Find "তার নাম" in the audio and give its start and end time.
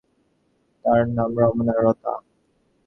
0.85-1.31